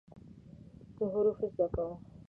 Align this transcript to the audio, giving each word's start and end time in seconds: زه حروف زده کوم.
زه 0.95 1.03
حروف 1.13 1.39
زده 1.53 1.67
کوم. 1.73 1.91